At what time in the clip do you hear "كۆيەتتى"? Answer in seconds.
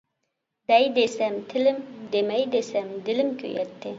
3.45-3.89